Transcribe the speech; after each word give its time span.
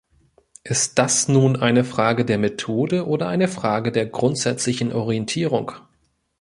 Ist 0.63 0.97
das 0.97 1.27
nun 1.27 1.57
eine 1.57 1.83
Frage 1.83 2.25
der 2.25 2.39
Methode 2.39 3.05
oder 3.05 3.27
eine 3.27 3.47
Frage 3.47 3.91
der 3.91 4.07
grundsätzlichen 4.07 4.91
Orientierung? 4.93 5.73